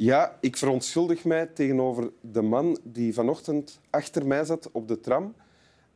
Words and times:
Ja, 0.00 0.38
ik 0.40 0.56
verontschuldig 0.56 1.24
mij 1.24 1.46
tegenover 1.46 2.10
de 2.20 2.42
man 2.42 2.78
die 2.82 3.14
vanochtend 3.14 3.80
achter 3.90 4.26
mij 4.26 4.44
zat 4.44 4.70
op 4.72 4.88
de 4.88 5.00
tram. 5.00 5.34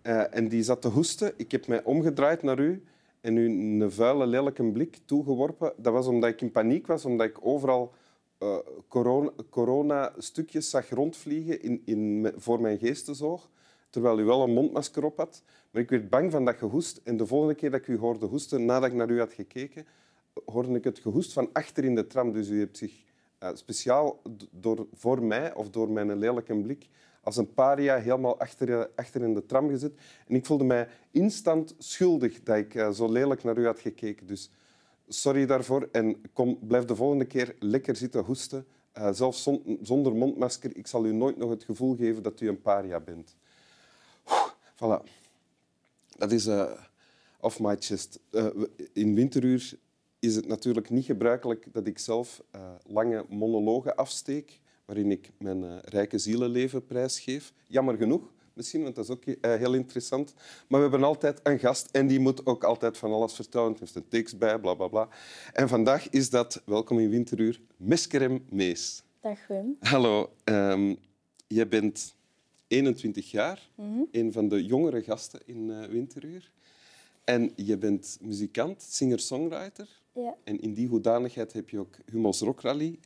Uh, 0.03 0.37
en 0.37 0.49
die 0.49 0.63
zat 0.63 0.83
te 0.83 0.89
hoesten. 0.89 1.33
Ik 1.37 1.51
heb 1.51 1.67
mij 1.67 1.85
omgedraaid 1.85 2.43
naar 2.43 2.59
u 2.59 2.85
en 3.21 3.37
u 3.37 3.47
een 3.47 3.93
vuile, 3.93 4.27
lelijke 4.27 4.73
blik 4.73 4.99
toegeworpen. 5.05 5.73
Dat 5.77 5.93
was 5.93 6.07
omdat 6.07 6.31
ik 6.31 6.41
in 6.41 6.51
paniek 6.51 6.87
was, 6.87 7.05
omdat 7.05 7.27
ik 7.27 7.47
overal 7.47 7.93
uh, 8.39 8.57
corona-stukjes 9.51 10.71
zag 10.71 10.91
rondvliegen 10.91 11.63
in, 11.63 11.83
in, 11.85 12.33
voor 12.37 12.61
mijn 12.61 12.79
geestesoog, 12.79 13.51
terwijl 13.91 14.19
u 14.19 14.25
wel 14.25 14.43
een 14.43 14.53
mondmasker 14.53 15.05
op 15.05 15.17
had. 15.17 15.43
Maar 15.71 15.83
ik 15.83 15.91
werd 15.91 16.11
bang 16.11 16.31
van 16.31 16.45
dat 16.45 16.57
gehoest. 16.57 17.01
En 17.05 17.17
de 17.17 17.27
volgende 17.27 17.55
keer 17.55 17.71
dat 17.71 17.81
ik 17.81 17.87
u 17.87 17.99
hoorde 17.99 18.27
hoesten, 18.27 18.65
nadat 18.65 18.89
ik 18.89 18.95
naar 18.95 19.11
u 19.11 19.19
had 19.19 19.33
gekeken, 19.33 19.87
hoorde 20.45 20.75
ik 20.75 20.85
het 20.85 20.99
gehoest 20.99 21.33
van 21.33 21.49
achter 21.53 21.85
in 21.85 21.95
de 21.95 22.07
tram. 22.07 22.33
Dus 22.33 22.49
u 22.49 22.59
hebt 22.59 22.77
zich 22.77 23.11
uh, 23.43 23.49
speciaal 23.55 24.23
door, 24.51 24.87
voor 24.93 25.23
mij 25.23 25.55
of 25.55 25.71
door 25.71 25.91
mijn 25.91 26.19
lelijke 26.19 26.61
blik 26.61 26.89
als 27.23 27.37
een 27.37 27.55
paria 27.55 27.99
helemaal 27.99 28.39
achter, 28.39 28.91
achter 28.95 29.23
in 29.23 29.35
de 29.35 29.47
tram 29.47 29.69
gezet. 29.69 29.93
En 30.27 30.35
ik 30.35 30.47
voelde 30.47 30.65
mij 30.65 30.89
instant 31.11 31.75
schuldig 31.79 32.43
dat 32.43 32.57
ik 32.57 32.75
uh, 32.75 32.91
zo 32.91 33.13
lelijk 33.13 33.43
naar 33.45 33.59
u 33.59 33.67
had 33.67 33.81
gekeken. 33.81 34.27
Dus 34.27 34.51
sorry 35.09 35.47
daarvoor 35.47 35.89
en 35.93 36.21
kom, 36.33 36.59
blijf 36.67 36.85
de 36.85 36.97
volgende 36.97 37.25
keer 37.25 37.55
lekker 37.59 37.97
zitten 37.97 38.25
hoesten. 38.25 38.67
Zelfs 39.13 39.51
zonder 39.83 40.15
mondmasker. 40.15 40.77
Ik 40.77 40.87
zal 40.87 41.07
u 41.07 41.13
nooit 41.13 41.37
nog 41.37 41.51
het 41.51 41.65
gevoel 41.65 41.97
geven 41.97 42.23
dat 42.23 42.41
u 42.41 42.49
een 42.49 42.61
paria 42.61 43.01
bent. 43.01 43.37
Oeh, 44.31 44.49
voilà. 44.77 45.11
Dat 46.17 46.33
is 46.33 46.47
uh, 46.47 46.71
off 47.41 47.61
my 47.61 47.77
chest. 47.79 48.21
In 48.93 49.15
winteruur 49.15 49.79
is 50.23 50.37
het 50.37 50.47
natuurlijk 50.47 50.91
niet 50.91 51.05
gebruikelijk 51.05 51.67
dat 51.73 51.87
ik 51.87 51.99
zelf 51.99 52.43
lange 52.87 53.25
monologen 53.29 53.97
afsteek 53.97 54.61
waarin 54.85 55.11
ik 55.11 55.31
mijn 55.39 55.81
rijke 55.81 56.19
zielenleven 56.19 56.85
prijsgeef. 56.85 57.53
Jammer 57.67 57.97
genoeg 57.97 58.33
misschien, 58.55 58.83
want 58.83 58.95
dat 58.95 59.05
is 59.05 59.11
ook 59.11 59.25
uh, 59.25 59.35
heel 59.41 59.75
interessant. 59.75 60.35
Maar 60.69 60.81
we 60.81 60.89
hebben 60.89 61.09
altijd 61.09 61.41
een 61.43 61.59
gast 61.59 61.89
en 61.91 62.07
die 62.07 62.21
moet 62.21 62.47
ook 62.47 62.65
altijd 62.65 62.99
van 62.99 63.13
alles 63.13 63.35
vertellen. 63.35 63.73
Er 63.73 63.79
heeft 63.79 63.95
een 63.95 64.09
tekst 64.09 64.39
bij, 64.39 64.59
bla 64.59 64.75
bla 64.75 64.89
bla. 64.89 65.09
En 65.53 65.69
vandaag 65.69 66.11
is 66.11 66.31
dat, 66.31 66.63
welkom 66.65 66.99
in 66.99 67.11
Winteruur, 67.11 67.61
Meskerem 67.77 68.45
Mees. 68.51 69.03
Dag 69.21 69.47
Wim. 69.47 69.77
Hallo. 69.81 70.31
Um, 70.45 70.97
je 71.47 71.67
bent 71.67 72.15
21 72.67 73.31
jaar, 73.31 73.71
mm 73.77 74.07
een 74.11 74.33
van 74.33 74.49
de 74.49 74.65
jongere 74.65 75.03
gasten 75.03 75.41
in 75.45 75.89
Winteruur. 75.89 76.53
En 77.25 77.53
je 77.57 77.79
bent 77.79 78.19
muzikant, 78.21 78.83
singer-songwriter. 78.83 80.02
Ja. 80.15 80.37
En 80.45 80.61
in 80.61 80.75
die 80.75 80.89
hoedanigheid 80.89 81.53
heb 81.53 81.69
je 81.69 81.79
ook 81.79 81.97
Hummels 82.11 82.41
Rock 82.41 82.61
Rally 82.61 82.99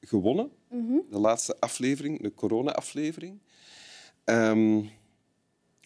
gewonnen. 0.00 0.50
Mm 0.70 0.86
-hmm. 0.86 1.02
De 1.10 1.18
laatste 1.18 1.60
aflevering, 1.60 2.22
de 2.22 2.34
corona-aflevering. 2.34 3.38
Um, 4.24 4.90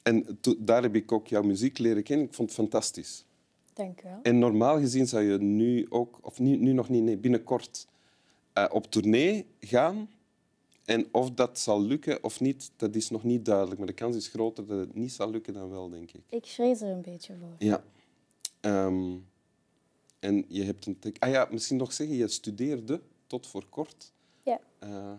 en 0.02 0.38
daar 0.58 0.82
heb 0.82 0.94
ik 0.94 1.12
ook 1.12 1.26
jouw 1.26 1.42
muziek 1.42 1.78
leren 1.78 2.02
kennen. 2.02 2.26
Ik 2.26 2.34
vond 2.34 2.48
het 2.48 2.58
fantastisch. 2.58 3.24
Dank 3.72 4.00
je 4.00 4.08
wel. 4.08 4.18
En 4.22 4.38
normaal 4.38 4.78
gezien 4.78 5.08
zou 5.08 5.22
je 5.24 5.38
nu 5.38 5.86
ook, 5.88 6.18
of 6.22 6.38
nu, 6.38 6.56
nu 6.56 6.72
nog 6.72 6.88
niet, 6.88 7.02
nee, 7.02 7.16
binnenkort 7.16 7.86
uh, 8.54 8.64
op 8.72 8.90
tournee 8.90 9.46
gaan. 9.60 10.10
En 10.84 11.06
of 11.12 11.30
dat 11.30 11.58
zal 11.58 11.82
lukken 11.82 12.24
of 12.24 12.40
niet, 12.40 12.70
dat 12.76 12.94
is 12.94 13.10
nog 13.10 13.24
niet 13.24 13.44
duidelijk. 13.44 13.78
Maar 13.78 13.86
de 13.86 13.92
kans 13.92 14.16
is 14.16 14.28
groter 14.28 14.66
dat 14.66 14.78
het 14.78 14.94
niet 14.94 15.12
zal 15.12 15.30
lukken 15.30 15.52
dan 15.52 15.70
wel, 15.70 15.88
denk 15.88 16.12
ik. 16.12 16.22
Ik 16.28 16.46
vrees 16.46 16.80
er 16.80 16.88
een 16.88 17.02
beetje 17.02 17.34
voor. 17.40 17.54
Ja. 17.58 17.84
Um, 18.60 19.26
en 20.18 20.44
je 20.48 20.64
hebt 20.64 20.86
een... 20.86 20.98
Ah 21.18 21.30
ja, 21.30 21.48
misschien 21.50 21.76
nog 21.76 21.92
zeggen, 21.92 22.16
je 22.16 22.28
studeerde 22.28 23.00
tot 23.26 23.46
voor 23.46 23.66
kort. 23.68 24.12
Ja. 24.42 24.60
Uh, 24.84 25.12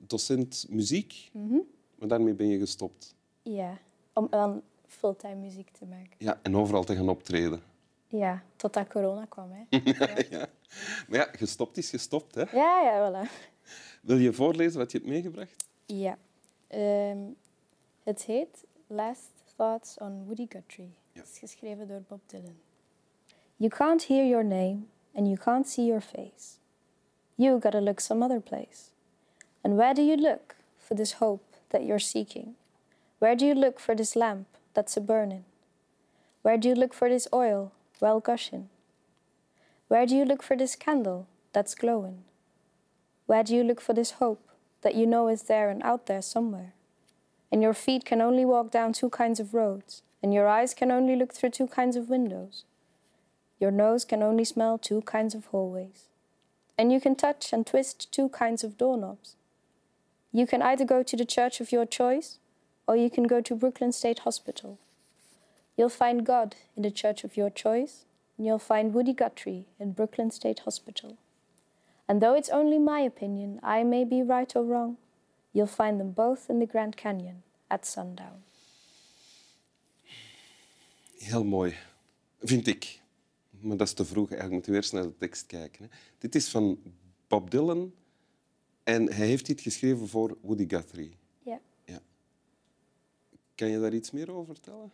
docent 0.00 0.66
muziek. 0.68 1.30
Mm 1.32 1.48
-hmm. 1.48 1.62
Maar 1.94 2.08
daarmee 2.08 2.34
ben 2.34 2.48
je 2.48 2.58
gestopt. 2.58 3.14
Ja, 3.42 3.78
om 4.12 4.26
dan 4.30 4.62
fulltime 4.86 5.34
muziek 5.34 5.70
te 5.70 5.84
maken. 5.84 6.16
Ja, 6.18 6.40
en 6.42 6.56
overal 6.56 6.84
te 6.84 6.96
gaan 6.96 7.08
optreden. 7.08 7.62
Ja, 8.06 8.42
totdat 8.56 8.88
corona 8.88 9.24
kwam. 9.24 9.50
Hè. 9.50 9.78
ja. 10.36 10.46
Maar 11.08 11.18
ja, 11.18 11.28
gestopt 11.32 11.76
is 11.76 11.90
gestopt. 11.90 12.34
Hè? 12.34 12.42
Ja, 12.42 12.80
ja, 12.82 13.10
voilà. 13.10 13.30
Wil 14.02 14.16
je 14.16 14.32
voorlezen 14.32 14.78
wat 14.78 14.92
je 14.92 14.98
hebt 14.98 15.10
meegebracht? 15.10 15.64
Ja. 15.86 16.18
Um, 17.10 17.36
het 18.02 18.22
heet 18.22 18.64
Last 18.86 19.30
Thoughts 19.56 19.98
on 19.98 20.24
Woody 20.24 20.46
Guthrie. 20.48 20.94
Ja. 21.12 21.20
Het 21.20 21.30
is 21.32 21.38
geschreven 21.38 21.88
door 21.88 22.02
Bob 22.08 22.20
Dylan. 22.26 22.58
You 23.64 23.70
can't 23.70 24.02
hear 24.02 24.22
your 24.22 24.42
name 24.42 24.88
and 25.14 25.26
you 25.26 25.38
can't 25.38 25.66
see 25.66 25.86
your 25.86 26.02
face. 26.02 26.58
You 27.38 27.58
gotta 27.58 27.80
look 27.80 27.98
some 27.98 28.22
other 28.22 28.38
place. 28.38 28.90
And 29.64 29.78
where 29.78 29.94
do 29.94 30.02
you 30.02 30.18
look 30.18 30.56
for 30.78 30.94
this 30.94 31.12
hope 31.12 31.42
that 31.70 31.82
you're 31.82 31.98
seeking? 31.98 32.56
Where 33.20 33.34
do 33.34 33.46
you 33.46 33.54
look 33.54 33.80
for 33.80 33.94
this 33.94 34.16
lamp 34.16 34.48
that's 34.74 34.98
a 34.98 35.00
burning? 35.00 35.46
Where 36.42 36.58
do 36.58 36.68
you 36.68 36.74
look 36.74 36.92
for 36.92 37.08
this 37.08 37.26
oil 37.32 37.72
well 38.02 38.20
gushing? 38.20 38.68
Where 39.88 40.04
do 40.04 40.14
you 40.14 40.26
look 40.26 40.42
for 40.42 40.58
this 40.58 40.76
candle 40.76 41.26
that's 41.54 41.74
glowing? 41.74 42.24
Where 43.24 43.42
do 43.42 43.56
you 43.56 43.64
look 43.64 43.80
for 43.80 43.94
this 43.94 44.10
hope 44.20 44.46
that 44.82 44.94
you 44.94 45.06
know 45.06 45.28
is 45.28 45.44
there 45.44 45.70
and 45.70 45.82
out 45.82 46.04
there 46.04 46.20
somewhere? 46.20 46.74
And 47.50 47.62
your 47.62 47.72
feet 47.72 48.04
can 48.04 48.20
only 48.20 48.44
walk 48.44 48.70
down 48.70 48.92
two 48.92 49.08
kinds 49.08 49.40
of 49.40 49.54
roads, 49.54 50.02
and 50.22 50.34
your 50.34 50.48
eyes 50.48 50.74
can 50.74 50.90
only 50.90 51.16
look 51.16 51.32
through 51.32 51.52
two 51.56 51.68
kinds 51.68 51.96
of 51.96 52.10
windows. 52.10 52.64
Your 53.58 53.70
nose 53.70 54.04
can 54.04 54.22
only 54.22 54.44
smell 54.44 54.78
two 54.78 55.02
kinds 55.02 55.34
of 55.34 55.46
hallways. 55.46 56.08
And 56.76 56.92
you 56.92 57.00
can 57.00 57.14
touch 57.14 57.52
and 57.52 57.66
twist 57.66 58.12
two 58.12 58.28
kinds 58.28 58.64
of 58.64 58.76
doorknobs. 58.76 59.36
You 60.32 60.46
can 60.46 60.62
either 60.62 60.84
go 60.84 61.02
to 61.02 61.16
the 61.16 61.24
church 61.24 61.60
of 61.60 61.70
your 61.70 61.86
choice 61.86 62.38
or 62.86 62.96
you 62.96 63.08
can 63.10 63.24
go 63.24 63.40
to 63.40 63.54
Brooklyn 63.54 63.92
State 63.92 64.20
Hospital. 64.20 64.78
You'll 65.76 65.88
find 65.88 66.24
God 66.26 66.54
in 66.76 66.82
the 66.82 66.90
church 66.90 67.24
of 67.24 67.36
your 67.36 67.50
choice, 67.50 68.04
and 68.36 68.46
you'll 68.46 68.58
find 68.58 68.94
Woody 68.94 69.12
Guthrie 69.12 69.66
in 69.80 69.92
Brooklyn 69.92 70.30
State 70.30 70.60
Hospital. 70.60 71.16
And 72.08 72.20
though 72.20 72.34
it's 72.34 72.50
only 72.50 72.78
my 72.78 73.00
opinion, 73.00 73.58
I 73.62 73.82
may 73.82 74.04
be 74.04 74.22
right 74.22 74.54
or 74.54 74.62
wrong, 74.62 74.98
you'll 75.52 75.66
find 75.66 75.98
them 75.98 76.10
both 76.10 76.50
in 76.50 76.60
the 76.60 76.66
Grand 76.66 76.96
Canyon 76.96 77.42
at 77.70 77.86
sundown. 77.86 78.42
Heel 81.18 81.44
mooi, 81.44 81.74
vind 82.40 82.68
ik. 82.68 83.00
Maar 83.64 83.76
dat 83.76 83.86
is 83.86 83.92
te 83.94 84.04
vroeg, 84.04 84.30
eigenlijk 84.30 84.52
moeten 84.52 84.70
we 84.70 84.76
eerst 84.76 84.92
naar 84.92 85.02
de 85.02 85.16
tekst 85.16 85.46
kijken. 85.46 85.90
Dit 86.18 86.34
is 86.34 86.50
van 86.50 86.78
Bob 87.26 87.50
Dylan 87.50 87.92
En 88.82 89.12
hij 89.12 89.26
heeft 89.26 89.46
dit 89.46 89.60
geschreven 89.60 90.08
voor 90.08 90.36
Woody 90.40 90.68
Guthrie. 90.68 91.16
Ja. 91.42 91.60
ja. 91.84 91.98
Kan 93.54 93.68
je 93.68 93.80
daar 93.80 93.94
iets 93.94 94.10
meer 94.10 94.30
over 94.30 94.54
vertellen? 94.54 94.92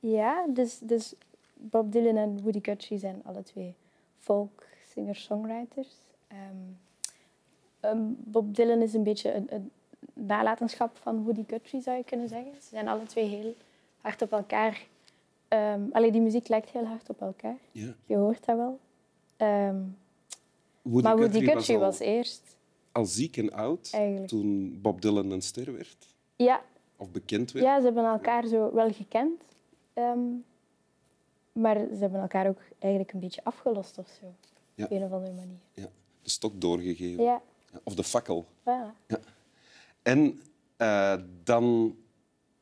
Ja, 0.00 0.46
dus, 0.46 0.78
dus 0.82 1.14
Bob 1.54 1.92
Dylan 1.92 2.16
en 2.16 2.42
Woody 2.42 2.58
Guthrie 2.62 2.98
zijn 2.98 3.20
alle 3.24 3.42
twee 3.42 3.74
folk 4.18 4.66
singer-songwriters. 4.92 5.88
Um, 6.32 6.78
um, 7.80 8.16
Bob 8.18 8.54
Dylan 8.54 8.82
is 8.82 8.94
een 8.94 9.02
beetje 9.02 9.34
een, 9.34 9.46
een, 9.54 9.70
nalatenschap 10.12 10.96
van 10.96 11.22
Woody 11.22 11.44
Guthrie, 11.46 11.82
zou 11.82 11.96
je 11.96 12.04
kunnen 12.04 12.28
zeggen. 12.28 12.52
Ze 12.54 12.68
zijn 12.68 12.88
alle 12.88 13.04
twee 13.06 13.26
heel 13.26 13.54
hard 14.00 14.22
op 14.22 14.32
elkaar. 14.32 14.86
Um, 15.48 15.88
allee, 15.92 16.12
die 16.12 16.20
muziek 16.20 16.48
lijkt 16.48 16.70
heel 16.70 16.84
hard 16.86 17.08
op 17.08 17.20
elkaar. 17.20 17.56
Ja. 17.72 17.94
Je 18.06 18.16
hoort 18.16 18.44
dat 18.44 18.56
wel. 18.56 18.78
Woody 20.82 21.06
maar 21.06 21.16
Woody 21.16 21.40
Guthrie, 21.40 21.78
was, 21.78 21.98
was, 21.98 21.98
eerst. 21.98 22.56
al 22.92 23.04
ziek 23.04 23.36
en 23.36 23.52
oud 23.52 23.90
Eigenlijk. 23.92 24.28
toen 24.28 24.78
Bob 24.82 25.00
Dylan 25.00 25.30
een 25.30 25.42
ster 25.42 25.72
werd? 25.72 26.06
Ja, 26.36 26.62
Of 26.96 27.10
bekend 27.10 27.52
werd? 27.52 27.64
ja, 27.64 27.78
ze 27.78 27.84
hebben 27.84 28.04
elkaar 28.04 28.46
zo 28.46 28.74
wel 28.74 28.92
gekend. 28.92 29.42
Ehm, 29.92 30.18
maar 31.52 31.76
ze 31.76 31.98
hebben 31.98 32.20
elkaar 32.20 32.48
ook 32.48 32.60
eigenlijk 32.78 33.12
een 33.12 33.20
beetje 33.20 33.44
afgelost 33.44 33.98
of 33.98 34.08
zo. 34.20 34.26
Ja. 34.74 34.84
Op 34.84 34.90
een 34.90 35.02
of 35.02 35.12
andere 35.12 35.32
manier. 35.32 35.58
Ja, 35.72 35.88
de 36.22 36.30
stok 36.30 36.60
doorgegeven. 36.60 37.24
Ja, 37.24 37.42
Of 37.82 37.94
de 37.94 38.04
fakkel. 38.04 38.46
voilà. 38.62 39.14
En 40.02 40.40
eh, 40.76 41.16
dan... 41.44 41.96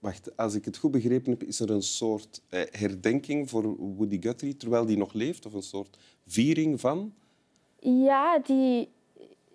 Wacht, 0.06 0.36
als 0.36 0.54
ik 0.54 0.64
het 0.64 0.76
goed 0.76 0.90
begrepen 0.90 1.30
heb, 1.30 1.42
is 1.42 1.60
er 1.60 1.70
een 1.70 1.82
soort 1.82 2.42
eh, 2.48 2.60
herdenking 2.70 3.50
voor 3.50 3.76
Woody 3.76 4.20
Guthrie 4.22 4.56
terwijl 4.56 4.86
die 4.86 4.96
nog 4.96 5.12
leeft? 5.12 5.46
Of 5.46 5.52
een 5.52 5.62
soort 5.62 5.98
viering 6.26 6.80
van? 6.80 7.14
Ja, 7.78 8.38
die, 8.38 8.88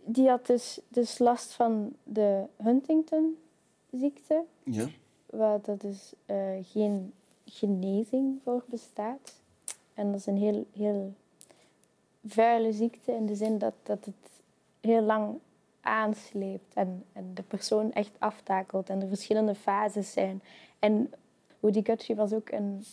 die 0.06 0.27
had 0.27 0.48
dus, 0.48 0.80
dus 0.88 1.19
last 1.19 1.53
van 1.53 1.94
de 2.03 2.44
Huntington-ziekte. 2.57 4.44
Ja. 4.63 4.89
Waar 5.25 5.62
dat 5.62 5.81
dus 5.81 6.13
eh, 6.25 6.57
geen 6.62 7.13
genezing 7.45 8.39
voor 8.44 8.63
bestaat. 8.65 9.36
En 9.94 10.12
dat 10.12 10.19
is 10.19 10.25
een 10.25 10.38
heel, 10.38 10.65
heel 10.74 11.13
vuile 12.27 12.74
ziekte 12.74 13.12
in 13.12 13.25
de 13.25 13.36
zin 13.36 13.57
dat, 13.57 13.74
dat 13.83 14.06
het 14.06 14.42
heel 14.80 15.01
lang 15.01 15.39
aansleept 15.81 16.74
en, 16.74 17.04
en 17.13 17.31
de 17.33 17.42
persoon 17.44 17.94
echt 17.94 18.12
aftakelt 18.18 18.89
en 18.89 19.01
er 19.01 19.07
verschillende 19.07 19.56
fases 19.56 20.12
zijn. 20.12 20.42
En 20.80 21.13
Woody 21.60 21.81
Guthrie 21.83 22.16
was 22.16 22.33
ook 22.33 22.50
een, 22.51 22.86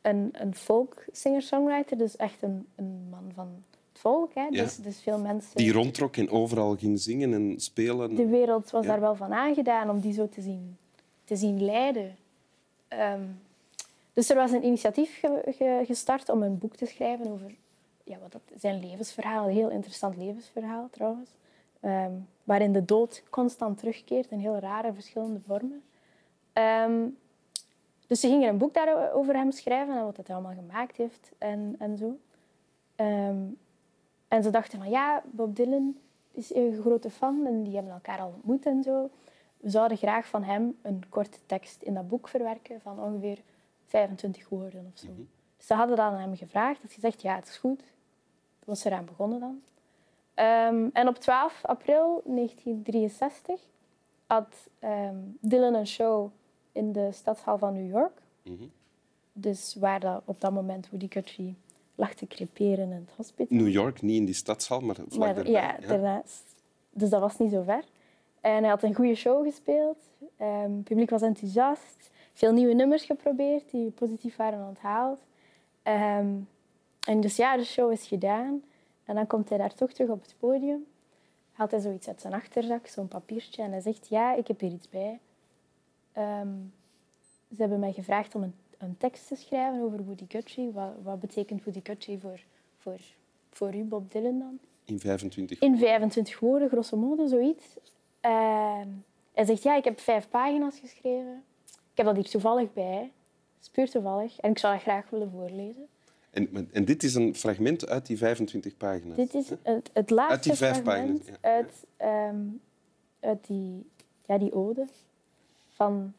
een, 0.00 0.28
een 0.32 0.54
folk 0.54 1.04
singer-songwriter, 1.12 1.98
dus 1.98 2.16
echt 2.16 2.42
een, 2.42 2.66
een 2.76 3.06
man 3.10 3.30
van 3.34 3.48
het 3.92 4.00
volk. 4.00 4.34
Hè. 4.34 4.42
Ja. 4.42 4.62
Dus, 4.62 4.76
dus 4.76 5.00
veel 5.00 5.18
mensen... 5.18 5.56
Die 5.56 5.72
rondtrok 5.72 6.16
en 6.16 6.30
overal 6.30 6.76
ging 6.76 6.98
zingen 7.00 7.32
en 7.34 7.54
spelen. 7.60 8.14
De 8.14 8.26
wereld 8.26 8.70
was 8.70 8.84
Ja. 8.84 8.90
daar 8.90 9.00
wel 9.00 9.14
van 9.14 9.32
aangedaan 9.32 9.90
om 9.90 10.00
die 10.00 10.12
zo 10.12 10.28
te 10.28 10.40
zien, 10.40 10.76
te 11.24 11.36
zien 11.36 11.64
leiden. 11.64 12.16
Ehm, 12.88 13.22
dus 14.12 14.30
er 14.30 14.36
was 14.36 14.50
een 14.50 14.64
initiatief 14.64 15.18
ge- 15.18 15.42
ge- 15.56 15.82
gestart 15.86 16.28
om 16.28 16.42
een 16.42 16.58
boek 16.58 16.76
te 16.76 16.86
schrijven 16.86 17.26
over 17.32 17.54
ja, 18.04 18.18
wat 18.18 18.32
dat, 18.32 18.40
zijn 18.58 18.80
levensverhaal. 18.80 19.46
Een 19.48 19.54
heel 19.54 19.70
interessant 19.70 20.16
levensverhaal 20.16 20.88
trouwens. 20.90 21.30
Ehm, 21.80 22.12
waarin 22.44 22.72
de 22.72 22.84
dood 22.84 23.22
constant 23.30 23.78
terugkeert 23.78 24.30
in 24.30 24.38
heel 24.38 24.58
rare 24.58 24.92
verschillende 24.92 25.40
vormen. 25.40 25.82
Ehm, 26.52 27.08
dus 28.06 28.20
ze 28.20 28.28
gingen 28.28 28.48
een 28.48 28.58
boek 28.58 28.74
daarover 28.74 29.34
hem 29.34 29.50
schrijven 29.50 29.96
en 29.96 30.04
wat 30.04 30.16
hij 30.16 30.34
allemaal 30.34 30.54
gemaakt 30.54 30.96
heeft 30.96 31.30
en, 31.38 31.74
en 31.78 31.96
zo. 31.96 32.18
Ehm, 32.94 33.44
en 34.28 34.42
ze 34.42 34.50
dachten 34.50 34.78
van 34.78 34.90
ja, 34.90 35.22
Bob 35.30 35.56
Dylan 35.56 35.96
is 36.30 36.54
een 36.54 36.80
grote 36.80 37.10
fan 37.10 37.46
en 37.46 37.62
die 37.62 37.74
hebben 37.74 37.92
elkaar 37.92 38.20
al 38.20 38.32
ontmoet 38.34 38.66
en 38.66 38.82
zo. 38.82 39.10
We 39.56 39.70
zouden 39.70 39.96
graag 39.96 40.26
van 40.26 40.42
hem 40.42 40.78
een 40.82 41.04
korte 41.08 41.38
tekst 41.46 41.82
in 41.82 41.94
dat 41.94 42.08
boek 42.08 42.28
verwerken 42.28 42.80
van 42.80 43.00
ongeveer 43.00 43.38
25 43.86 44.48
woorden 44.48 44.90
of 44.92 44.98
zo. 44.98 45.08
Dus 45.56 45.66
ze 45.66 45.74
hadden 45.74 45.96
dat 45.96 46.06
aan 46.06 46.18
hem 46.18 46.36
gevraagd. 46.36 46.82
Hij 46.82 46.90
gezegd 46.90 47.22
ja, 47.22 47.34
het 47.34 47.48
is 47.48 47.56
goed. 47.56 47.78
Dat 48.58 48.68
was 48.68 48.84
eraan 48.84 49.04
begonnen 49.04 49.40
dan. 49.40 49.62
Ehm, 50.40 50.88
en 50.92 51.08
op 51.08 51.18
12 51.18 51.60
april 51.62 52.22
1963 52.24 53.60
had 54.26 54.68
ehm, 54.78 55.16
Dylan 55.40 55.74
een 55.74 55.86
show 55.86 56.30
in 56.72 56.92
de 56.92 57.08
stadshal 57.12 57.58
van 57.58 57.74
New 57.74 57.90
York. 57.90 58.22
Mhm. 58.42 58.64
Dus 59.32 59.76
waar 59.78 60.00
dat 60.00 60.22
op 60.24 60.40
dat 60.40 60.52
moment 60.52 60.90
Woody 60.90 61.06
Guthrie 61.10 61.54
lag 61.94 62.14
te 62.14 62.26
creperen 62.26 62.84
in 62.84 62.92
het 63.06 63.10
hospitaal. 63.16 63.58
New 63.58 63.68
York, 63.68 64.02
niet 64.02 64.16
in 64.16 64.24
die 64.24 64.34
stadshal, 64.34 64.80
maar 64.80 64.94
vlak 64.94 65.18
Maar, 65.18 65.34
daarbij. 65.34 65.52
ja, 65.52 65.76
daarnaast. 65.86 66.54
Dus 66.90 67.10
dat 67.10 67.20
was 67.20 67.38
niet 67.38 67.50
zo 67.52 67.62
ver. 67.62 67.84
En 68.40 68.60
hij 68.62 68.68
had 68.68 68.82
een 68.82 68.94
goede 68.94 69.14
show 69.14 69.44
gespeeld. 69.44 69.98
Ehm, 70.36 70.72
het 70.72 70.84
publiek 70.84 71.10
was 71.10 71.22
enthousiast. 71.22 72.10
Veel 72.32 72.52
nieuwe 72.52 72.74
nummers 72.74 73.04
geprobeerd 73.04 73.70
die 73.70 73.90
positief 73.90 74.36
waren 74.36 74.68
onthaald. 74.68 75.20
En 75.82 77.20
dus 77.20 77.36
ja, 77.36 77.56
de 77.56 77.64
show 77.64 77.92
is 77.92 78.06
gedaan. 78.06 78.62
En 79.10 79.16
dan 79.16 79.26
komt 79.26 79.48
hij 79.48 79.58
daar 79.58 79.74
toch 79.74 79.92
terug 79.92 80.10
op 80.10 80.22
het 80.22 80.34
podium. 80.38 80.86
Haalt 81.52 81.70
hij 81.70 81.80
zoiets 81.80 82.08
uit 82.08 82.20
zijn 82.20 82.32
achterzak, 82.32 82.86
zo'n 82.86 83.08
papiertje. 83.08 83.62
En 83.62 83.70
hij 83.70 83.80
zegt, 83.80 84.08
ja, 84.08 84.34
ik 84.34 84.48
heb 84.48 84.60
hier 84.60 84.72
iets 84.72 84.88
bij. 84.88 85.18
Ehm, 86.12 86.48
ze 87.54 87.60
hebben 87.60 87.78
mij 87.78 87.92
gevraagd 87.92 88.34
om 88.34 88.42
een, 88.42 88.54
een 88.78 88.96
tekst 88.98 89.26
te 89.26 89.36
schrijven 89.36 89.82
over 89.82 90.04
Woody 90.04 90.24
Guthrie. 90.28 90.70
Wat, 90.70 90.90
wat 91.02 91.20
betekent 91.20 91.64
Woody 91.64 91.80
Guthrie 91.82 92.18
voor, 92.18 92.40
voor, 92.78 92.98
voor 93.50 93.74
u, 93.74 93.84
Bob 93.84 94.12
Dylan 94.12 94.38
dan? 94.38 94.58
In 94.84 94.98
25 95.00 95.58
In 95.58 95.78
25 95.78 96.38
woorden, 96.38 96.68
grosso 96.68 96.96
modo, 96.96 97.26
zoiets. 97.26 97.76
Ehm, 98.20 98.88
hij 99.32 99.44
zegt, 99.44 99.62
ja, 99.62 99.76
ik 99.76 99.84
heb 99.84 100.00
vijf 100.00 100.28
pagina's 100.28 100.78
geschreven. 100.78 101.44
Ik 101.66 101.96
heb 101.96 102.06
dat 102.06 102.16
hier 102.16 102.30
toevallig 102.30 102.72
bij. 102.72 103.10
Puur 103.72 103.90
toevallig. 103.90 104.38
En 104.38 104.50
ik 104.50 104.58
zou 104.58 104.74
dat 104.74 104.82
graag 104.82 105.10
willen 105.10 105.30
voorlezen. 105.30 105.88
En, 106.30 106.68
en 106.72 106.84
dit 106.84 107.02
is 107.02 107.14
een 107.14 107.34
fragment 107.34 107.88
uit 107.88 108.06
die 108.06 108.18
25 108.18 108.76
pagina's. 108.76 109.16
Dit 109.16 109.34
is 109.34 109.48
het, 109.62 109.90
het 109.92 110.10
laatste 110.10 110.32
Uit 110.34 110.42
die 110.42 110.54
vijf 110.54 110.76
fragment 110.76 111.18
pagina's, 111.18 111.40
ja. 111.42 111.48
uit, 111.48 111.72
ehm, 111.96 112.40
uit 113.20 113.46
die, 113.46 113.86
ja, 114.26 114.38
die 114.38 114.52
ode 114.52 114.86
van 115.68 116.12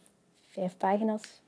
vijf 0.48 0.78
pagina's, 0.78 1.42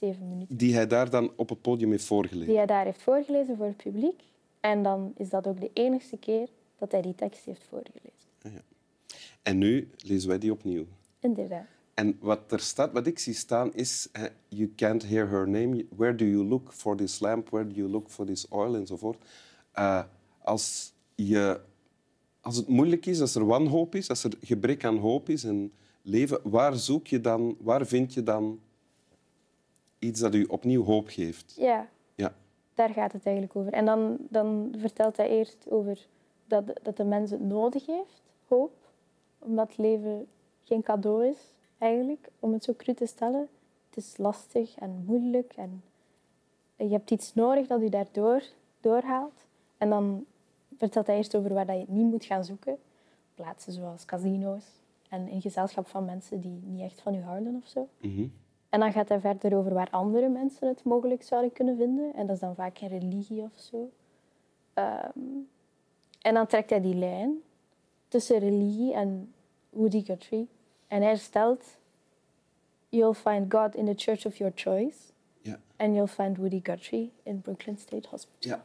zeven 0.00 0.28
minuten. 0.28 0.56
Die 0.56 0.74
hij 0.74 0.86
daar 0.86 1.10
dan 1.10 1.32
op 1.36 1.48
het 1.48 1.60
podium 1.60 1.90
heeft 1.90 2.04
voorgelezen. 2.04 2.46
Die 2.46 2.56
hij 2.56 2.66
daar 2.66 2.84
heeft 2.84 3.02
voorgelezen 3.02 3.56
voor 3.56 3.66
het 3.66 3.76
publiek. 3.76 4.22
En 4.60 4.82
dan 4.82 5.12
is 5.16 5.28
dat 5.28 5.46
ook 5.46 5.60
de 5.60 5.70
enigste 5.72 6.16
keer 6.16 6.48
dat 6.78 6.92
hij 6.92 7.02
die 7.02 7.14
tekst 7.14 7.44
heeft 7.44 7.64
voorgelezen. 7.68 8.22
En 9.42 9.58
nu 9.58 9.90
lezen 9.96 10.28
wij 10.28 10.38
die 10.38 10.52
opnieuw. 10.52 10.84
Inderdaad. 11.20 11.66
En 11.94 12.16
wat 12.20 12.52
er 12.52 12.60
staat, 12.60 12.92
wat 12.92 13.06
ik 13.06 13.18
zie 13.18 13.34
staan, 13.34 13.74
is 13.74 14.08
You 14.48 14.72
can't 14.76 15.02
hear 15.06 15.28
her 15.28 15.48
name. 15.48 15.86
Where 15.96 16.14
do 16.14 16.24
you 16.24 16.44
look 16.44 16.72
for 16.72 16.96
this 16.96 17.20
lamp? 17.20 17.48
Where 17.48 17.66
do 17.66 17.74
you 17.74 17.88
look 17.88 18.08
for 18.10 18.26
this 18.26 18.48
oil? 18.50 18.74
Enzovoort. 18.76 19.24
Eh, 19.72 20.02
als, 20.42 20.92
je, 21.14 21.60
als 22.40 22.56
het 22.56 22.68
moeilijk 22.68 23.06
is, 23.06 23.20
als 23.20 23.34
er 23.34 23.46
wanhoop 23.46 23.94
is, 23.94 24.08
als 24.08 24.24
er 24.24 24.32
gebrek 24.40 24.84
aan 24.84 24.96
hoop 24.96 25.28
is 25.28 25.44
en 25.44 25.72
leven, 26.02 26.40
waar 26.42 26.74
zoek 26.74 27.06
je 27.06 27.20
dan, 27.20 27.56
waar 27.60 27.86
vind 27.86 28.14
je 28.14 28.22
dan 28.22 28.60
iets 29.98 30.20
dat 30.20 30.34
u 30.34 30.44
opnieuw 30.44 30.84
hoop 30.84 31.08
geeft? 31.08 31.54
Ja, 31.58 31.88
Ja. 32.14 32.34
daar 32.74 32.90
gaat 32.90 33.12
het 33.12 33.24
eigenlijk 33.26 33.56
over. 33.56 33.72
En 33.72 33.84
dan, 33.84 34.16
dan 34.30 34.74
vertelt 34.78 35.16
hij 35.16 35.28
eerst 35.28 35.66
over 35.68 36.06
dat, 36.46 36.64
dat 36.82 36.96
de 36.96 37.04
mens 37.04 37.30
het 37.30 37.40
nodig 37.40 37.86
heeft, 37.86 38.22
hoop. 38.48 38.72
Omdat 39.38 39.76
leven 39.78 40.26
geen 40.64 40.82
cadeau 40.82 41.26
is, 41.26 41.38
eigenlijk, 41.82 42.28
om 42.40 42.52
het 42.52 42.64
zo 42.64 42.74
cru 42.76 42.94
te 42.94 43.06
stellen. 43.06 43.48
Het 43.88 44.04
is 44.04 44.16
lastig 44.16 44.74
en 44.78 45.04
moeilijk 45.06 45.52
en 45.56 45.82
je 46.76 46.88
hebt 46.88 47.10
iets 47.10 47.34
nodig 47.34 47.66
dat 47.66 47.80
je 47.80 47.90
daardoor 47.90 48.42
doorhaalt. 48.80 49.46
En 49.78 49.90
dan 49.90 50.24
vertelt 50.76 51.06
hij 51.06 51.16
eerst 51.16 51.36
over 51.36 51.54
waar 51.54 51.66
dat 51.66 51.74
je 51.74 51.80
het 51.80 51.90
niet 51.90 52.10
moet 52.10 52.24
gaan 52.24 52.44
zoeken. 52.44 52.78
Plaatsen 53.34 53.72
zoals 53.72 54.04
casino's 54.04 54.64
en 55.08 55.28
in 55.28 55.40
gezelschap 55.40 55.86
van 55.86 56.04
mensen 56.04 56.40
die 56.40 56.60
niet 56.64 56.80
echt 56.80 57.00
van 57.00 57.14
je 57.14 57.20
houden 57.20 57.60
of 57.62 57.68
zo. 57.68 57.88
Mhm. 58.00 58.26
En 58.68 58.80
dan 58.80 58.92
gaat 58.92 59.08
hij 59.08 59.20
verder 59.20 59.56
over 59.56 59.74
waar 59.74 59.90
andere 59.90 60.28
mensen 60.28 60.68
het 60.68 60.84
mogelijk 60.84 61.22
zouden 61.22 61.52
kunnen 61.52 61.76
vinden. 61.76 62.14
En 62.14 62.26
dat 62.26 62.34
is 62.34 62.40
dan 62.40 62.54
vaak 62.54 62.78
in 62.78 62.88
religie 62.88 63.42
of 63.42 63.52
zo. 63.54 63.90
Ehm, 64.74 65.18
en 66.20 66.34
dan 66.34 66.46
trekt 66.46 66.70
hij 66.70 66.80
die 66.80 66.94
lijn 66.94 67.42
tussen 68.08 68.38
religie 68.38 68.92
en 68.94 69.32
Woody 69.70 70.04
Guthrie. 70.04 70.48
En 70.92 71.02
hij 71.02 71.16
stelt... 71.16 71.64
You'll 72.88 73.14
find 73.14 73.52
God 73.54 73.74
in 73.74 73.84
the 73.86 73.92
church 73.96 74.26
of 74.26 74.36
your 74.36 74.52
choice. 74.54 74.96
Ja. 75.40 75.60
And 75.76 75.94
you'll 75.94 76.06
find 76.08 76.36
Woody 76.36 76.60
Guthrie 76.62 77.12
in 77.22 77.40
Brooklyn 77.40 77.78
State 77.78 78.08
Hospital. 78.08 78.50
ja. 78.50 78.64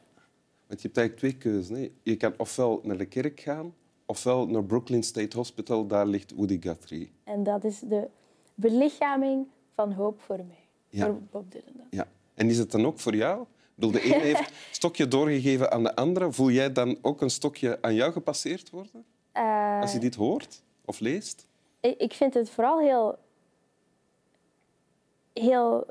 Want 0.68 0.82
je 0.82 0.88
hebt 0.88 0.98
eigenlijk 0.98 1.18
twee 1.18 1.38
keuzes. 1.54 1.78
Hè. 1.78 1.92
Je 2.04 2.16
kan 2.18 2.34
ofwel 2.38 2.80
naar 2.84 2.98
de 2.98 3.06
kerk 3.06 3.40
gaan, 3.40 3.74
ofwel 4.06 4.48
naar 4.48 4.64
Brooklyn 4.64 5.04
State 5.04 5.38
Hospital. 5.38 5.88
Daar 5.88 6.06
ligt 6.06 6.32
Woody 6.36 6.62
Guthrie. 6.62 7.12
En 7.24 7.44
dat 7.44 7.64
is 7.64 7.80
de 7.80 8.08
belichaming 8.56 9.48
van 9.76 9.92
hoop 9.92 10.22
voor 10.22 10.38
mij. 10.38 10.68
Ja. 10.90 11.06
Voor 11.06 11.22
Bob 11.32 11.52
Dylan 11.52 11.74
dan. 11.76 11.88
Ja. 11.90 12.08
En 12.34 12.50
is 12.50 12.58
het 12.58 12.72
dan 12.72 12.86
ook 12.86 13.00
voor 13.00 13.16
jou? 13.16 13.46
Ik 13.78 13.92
de 13.92 14.02
ene 14.02 14.20
heeft 14.20 14.40
een 14.40 14.56
stokje 14.72 15.08
doorgegeven 15.08 15.72
aan 15.72 15.84
de 15.84 15.96
andere. 15.96 16.32
Voel 16.32 16.52
jij 16.52 16.72
dan 16.72 16.98
ook 17.02 17.22
een 17.22 17.30
stokje 17.30 17.82
aan 17.82 17.96
jou 17.96 18.12
gepasseerd 18.12 18.70
worden? 18.70 19.06
Eh, 19.32 19.82
Als 19.82 19.94
je 19.94 20.00
dit 20.00 20.16
hoort 20.16 20.64
of 20.86 21.00
leest? 21.00 21.48
Ik 21.98 22.14
vind 22.14 22.34
het 22.34 22.50
vooral 22.50 22.80
heel, 22.80 23.18
heel 25.34 25.86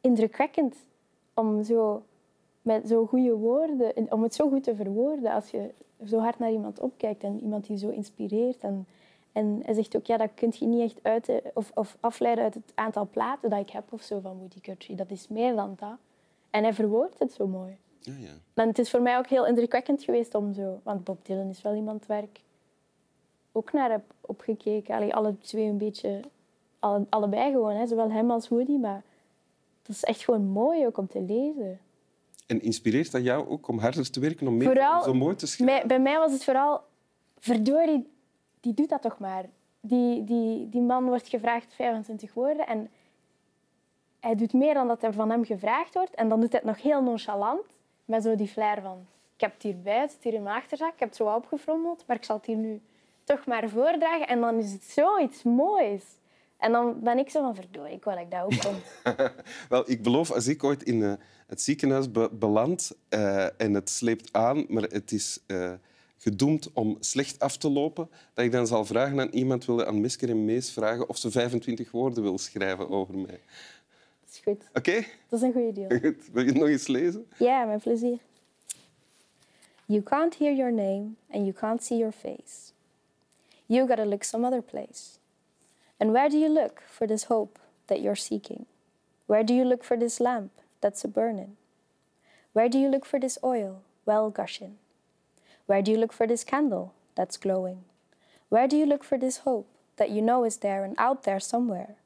indrukwekkend 0.00 0.76
om 1.34 1.62
zo 1.62 2.02
met 2.62 2.88
zo 2.88 3.06
goede 3.06 3.34
woorden, 3.34 4.12
om 4.12 4.22
het 4.22 4.34
zo 4.34 4.48
goed 4.48 4.62
te 4.62 4.74
verwoorden 4.74 5.32
als 5.32 5.50
je 5.50 5.70
zo 6.04 6.18
hard 6.18 6.38
naar 6.38 6.50
iemand 6.50 6.80
opkijkt 6.80 7.22
en 7.22 7.40
iemand 7.40 7.66
die 7.66 7.78
zo 7.78 7.88
inspireert. 7.88 8.60
En, 8.60 8.86
en 9.32 9.60
hij 9.64 9.74
zegt 9.74 9.96
ook, 9.96 10.06
ja, 10.06 10.16
dat 10.16 10.30
kun 10.34 10.52
je 10.58 10.66
niet 10.66 10.80
echt 10.80 10.98
uiten 11.02 11.40
of, 11.54 11.70
of 11.74 11.96
afleiden 12.00 12.44
uit 12.44 12.54
het 12.54 12.72
aantal 12.74 13.08
platen 13.10 13.50
dat 13.50 13.60
ik 13.60 13.70
heb 13.70 13.92
of 13.92 14.02
zo 14.02 14.20
van 14.20 14.38
Woody 14.38 14.58
Guthrie. 14.62 14.96
Dat 14.96 15.10
is 15.10 15.28
meer 15.28 15.54
dan 15.54 15.74
dat. 15.76 15.96
En 16.50 16.62
hij 16.62 16.72
verwoordt 16.72 17.18
het 17.18 17.32
zo 17.32 17.46
mooi. 17.46 17.76
Ja, 17.98 18.12
ja. 18.18 18.32
En 18.54 18.68
het 18.68 18.78
is 18.78 18.90
voor 18.90 19.02
mij 19.02 19.18
ook 19.18 19.26
heel 19.26 19.46
indrukwekkend 19.46 20.02
geweest 20.02 20.34
om 20.34 20.52
zo... 20.52 20.80
Want 20.82 21.04
Bob 21.04 21.24
Dylan 21.26 21.48
is 21.48 21.62
wel 21.62 21.74
iemand 21.74 22.06
waar 22.06 22.22
ik 22.22 22.40
ook 23.56 23.72
naar 23.72 23.90
heb 23.90 24.02
opgekeken. 24.20 24.94
Allee, 24.94 25.14
alle 25.14 25.38
twee 25.38 25.64
een 25.64 25.78
beetje... 25.78 26.20
Alle, 26.78 27.06
allebei 27.08 27.52
gewoon, 27.52 27.74
hè. 27.74 27.86
zowel 27.86 28.10
hem 28.10 28.30
als 28.30 28.48
Woody. 28.48 28.76
Maar 28.76 29.02
dat 29.82 29.96
is 29.96 30.04
echt 30.04 30.24
gewoon 30.24 30.46
mooi 30.46 30.86
ook 30.86 30.98
om 30.98 31.06
te 31.06 31.20
lezen. 31.20 31.80
En 32.46 32.62
inspireert 32.62 33.12
dat 33.12 33.22
jou 33.22 33.48
ook 33.48 33.68
om 33.68 33.78
harder 33.78 34.10
te 34.10 34.20
werken, 34.20 34.46
om 34.46 34.56
meer 34.56 34.66
Vooral 34.66 35.02
zo 35.02 35.14
mooi 35.14 35.34
te 35.34 35.46
schrijven? 35.46 35.76
Mij- 35.76 35.86
bij 35.86 36.00
mij 36.00 36.18
was 36.18 36.32
het 36.32 36.44
vooral... 36.44 36.80
Verdorie, 37.38 38.08
die 38.60 38.74
doet 38.74 38.88
dat 38.88 39.02
toch 39.02 39.18
maar. 39.18 39.44
Die, 39.80 40.24
die, 40.24 40.68
die 40.68 40.80
man 40.80 41.04
wordt 41.04 41.28
gevraagd 41.28 41.74
25 41.74 42.34
woorden 42.34 42.66
en 42.66 42.90
hij 44.20 44.34
doet 44.34 44.52
meer 44.52 44.74
dan 44.74 44.88
dat 44.88 45.02
er 45.02 45.12
van 45.12 45.30
hem 45.30 45.44
gevraagd 45.44 45.94
wordt. 45.94 46.14
En 46.14 46.28
dan 46.28 46.40
doet 46.40 46.52
hij 46.52 46.60
het 46.64 46.70
nog 46.70 46.82
heel 46.82 47.02
nonchalant, 47.02 47.66
met 48.04 48.22
zo 48.22 48.36
die 48.36 48.48
flair 48.48 48.82
van... 48.82 49.06
Ik 49.34 49.40
heb 49.40 49.52
het 49.52 49.62
hierbij, 49.62 50.00
het 50.00 50.12
zit 50.12 50.22
hier 50.24 50.34
in 50.34 50.42
mijn 50.42 50.56
achterzak, 50.56 50.92
ik 50.92 50.98
heb 50.98 51.08
het 51.08 51.16
zo 51.16 51.34
opgefrommeld, 51.34 52.04
maar 52.06 52.16
ik 52.16 52.24
zal 52.24 52.36
het 52.36 52.46
hier 52.46 52.56
nu 52.56 52.80
toch 53.24 53.46
maar 53.46 53.68
voordragen. 53.68 54.26
En 54.28 54.40
dan 54.40 54.58
is 54.58 54.72
het 54.72 54.84
zoiets 54.84 55.42
moois. 55.42 56.02
En 56.56 56.72
dan 56.72 57.00
ben 57.00 57.18
ik 57.18 57.30
zo 57.30 57.40
van, 57.42 57.54
verdorie, 57.54 57.94
ik 57.94 58.04
wil 58.04 58.16
ik 58.18 58.30
dat 58.30 58.42
ook 58.42 58.58
kon. 58.58 58.74
Wel, 59.68 59.90
ik 59.90 60.02
beloof, 60.02 60.30
als 60.30 60.46
ik 60.46 60.64
ooit 60.64 60.82
in 60.82 61.02
eh, 61.02 61.12
het 61.46 61.62
ziekenhuis 61.62 62.10
be- 62.10 62.30
beland 62.32 62.92
eh, 63.08 63.60
en 63.60 63.74
het 63.74 63.90
sleept 63.90 64.32
aan, 64.32 64.64
maar 64.68 64.82
het 64.82 65.12
is 65.12 65.38
eh, 65.46 65.72
gedoemd 66.18 66.70
om 66.72 66.96
slecht 67.00 67.38
af 67.38 67.56
te 67.56 67.70
lopen, 67.70 68.08
dat 68.34 68.44
ik 68.44 68.52
dan 68.52 68.66
zal 68.66 68.84
vragen 68.84 69.20
aan 69.20 69.28
iemand, 69.28 69.64
wil 69.64 69.84
aan 69.84 70.00
Misker 70.00 70.28
en 70.30 70.44
Mees 70.44 70.72
vragen 70.72 71.08
of 71.08 71.16
ze 71.16 71.30
25 71.30 71.90
woorden 71.90 72.22
wil 72.22 72.38
schrijven 72.38 72.88
over 72.90 73.14
mij. 73.14 73.40
Dat 74.20 74.30
is 74.30 74.40
goed. 74.44 74.62
Oké? 74.72 74.94
Dat 75.28 75.38
is 75.38 75.42
een 75.42 75.52
goede 75.52 75.72
deal. 75.72 76.00
Goed. 76.00 76.28
Wil 76.32 76.42
je 76.42 76.48
het 76.48 76.58
nog 76.58 76.68
eens 76.68 76.86
lezen? 76.86 77.26
Ja, 77.38 77.64
met 77.64 77.82
plezier. 77.82 78.18
You 79.86 80.02
can't 80.02 80.36
hear 80.38 80.54
your 80.54 80.72
name 80.72 81.06
and 81.30 81.42
you 81.46 81.52
can't 81.52 81.84
see 81.84 81.98
your 81.98 82.12
face. 82.12 82.72
You 83.66 83.86
gotta 83.86 84.04
look 84.04 84.24
some 84.24 84.44
other 84.44 84.62
place. 84.62 85.18
And 85.98 86.12
where 86.12 86.28
do 86.28 86.36
you 86.38 86.48
look 86.48 86.82
for 86.86 87.06
this 87.06 87.24
hope 87.24 87.58
that 87.86 88.00
you're 88.00 88.16
seeking? 88.16 88.66
Where 89.26 89.42
do 89.42 89.54
you 89.54 89.64
look 89.64 89.82
for 89.82 89.96
this 89.96 90.20
lamp 90.20 90.52
that's 90.80 91.04
a 91.04 91.08
burning? 91.08 91.56
Where 92.52 92.68
do 92.68 92.78
you 92.78 92.88
look 92.88 93.06
for 93.06 93.18
this 93.18 93.38
oil 93.42 93.82
well 94.04 94.28
gushing? 94.30 94.76
Where 95.66 95.80
do 95.80 95.90
you 95.90 95.96
look 95.96 96.12
for 96.12 96.26
this 96.26 96.44
candle 96.44 96.92
that's 97.14 97.38
glowing? 97.38 97.84
Where 98.50 98.68
do 98.68 98.76
you 98.76 98.84
look 98.84 99.02
for 99.02 99.16
this 99.16 99.38
hope 99.38 99.66
that 99.96 100.10
you 100.10 100.20
know 100.20 100.44
is 100.44 100.58
there 100.58 100.84
and 100.84 100.94
out 100.98 101.22
there 101.22 101.40
somewhere? 101.40 101.96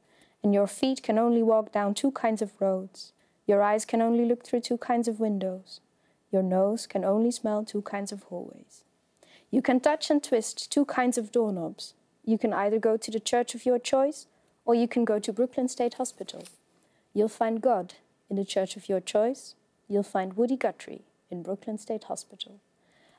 And 0.41 0.53
your 0.53 0.67
feet 0.67 1.03
can 1.03 1.17
only 1.17 1.43
walk 1.43 1.73
down 1.73 1.93
two 1.93 2.11
kinds 2.11 2.41
of 2.41 2.53
roads. 2.61 3.11
Your 3.45 3.61
eyes 3.61 3.83
can 3.83 4.01
only 4.01 4.23
look 4.23 4.45
through 4.45 4.61
two 4.61 4.77
kinds 4.77 5.09
of 5.09 5.19
windows. 5.19 5.81
Your 6.31 6.43
nose 6.43 6.87
can 6.87 7.03
only 7.03 7.31
smell 7.31 7.65
two 7.65 7.81
kinds 7.81 8.11
of 8.11 8.23
hallways. 8.23 8.83
You 9.51 9.61
can 9.61 9.79
touch 9.79 10.11
and 10.11 10.23
twist 10.23 10.71
two 10.71 10.85
kinds 10.85 11.17
of 11.17 11.31
doorknobs. 11.31 11.93
You 12.23 12.37
can 12.37 12.53
either 12.53 12.79
go 12.79 12.97
to 12.97 13.11
the 13.11 13.19
church 13.19 13.55
of 13.55 13.65
your 13.65 13.79
choice 13.79 14.27
or 14.65 14.75
you 14.75 14.87
can 14.87 15.05
go 15.05 15.19
to 15.19 15.33
Brooklyn 15.33 15.67
State 15.67 15.95
Hospital. 15.95 16.43
You'll 17.13 17.29
find 17.29 17.61
God 17.61 17.95
in 18.29 18.35
the 18.35 18.45
church 18.45 18.75
of 18.77 18.87
your 18.87 18.99
choice. 19.01 19.55
You'll 19.87 20.03
find 20.03 20.33
Woody 20.33 20.55
Guthrie 20.55 21.01
in 21.31 21.41
Brooklyn 21.41 21.77
State 21.77 22.03
Hospital. 22.03 22.59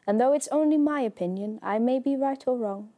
And 0.07 0.21
though 0.21 0.33
it's 0.33 0.49
only 0.53 0.79
my 0.79 1.01
opinion, 1.01 1.59
I 1.63 1.79
may 1.79 1.99
be 1.99 2.17
right 2.17 2.43
or 2.47 2.57
wrong, 2.57 2.91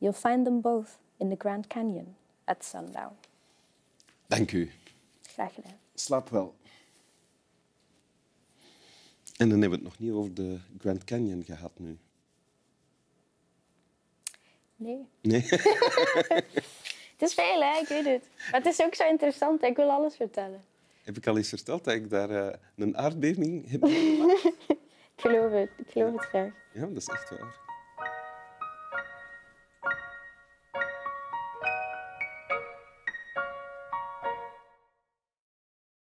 you'll 0.00 0.12
find 0.12 0.46
them 0.46 0.60
both 0.60 0.98
in 1.20 1.28
the 1.28 1.36
Grand 1.36 1.68
Canyon 1.68 2.14
at 2.46 2.64
sundown. 2.64 3.12
Dank 4.28 4.52
u. 4.52 4.70
Graag 5.34 5.54
gedaan. 5.54 5.78
Slaap 5.94 6.28
wel. 6.28 6.54
En 9.36 9.48
dan 9.48 9.60
hebben 9.60 9.78
we 9.78 9.84
het 9.84 9.84
nog 9.84 9.98
niet 9.98 10.12
over 10.12 10.34
de 10.34 10.58
Grand 10.78 11.04
Canyon 11.04 11.44
gehad 11.44 11.72
nu. 11.76 11.98
Nee. 14.78 15.06
Nee? 15.22 15.40
Het 17.16 17.28
is 17.28 17.34
veel, 17.34 17.60
hè? 17.62 17.80
Ik 17.80 17.88
weet 17.88 18.04
het. 18.04 18.28
Maar 18.50 18.60
het 18.60 18.66
is 18.72 18.82
ook 18.82 18.94
zo 18.94 19.08
interessant. 19.08 19.62
Ik 19.62 19.76
wil 19.76 19.90
alles 19.90 20.16
vertellen. 20.16 20.64
Heb 21.04 21.16
ik 21.16 21.26
al 21.26 21.36
eens 21.36 21.48
verteld 21.48 21.84
dat 21.84 21.94
ik 21.94 22.10
daar 22.10 22.30
eh, 22.30 22.54
een 22.76 22.96
aardbeving 22.96 23.70
heb 23.70 23.80
meegemaakt? 23.90 24.44
Ik 24.44 24.76
geloof 25.16 25.52
het. 25.52 25.70
Ik 25.76 25.90
geloof 25.90 26.12
het 26.12 26.20
graag. 26.24 26.52
Ja, 26.72 26.80
dat 26.86 26.96
is 26.96 27.06
echt 27.08 27.30
waar. 27.30 27.67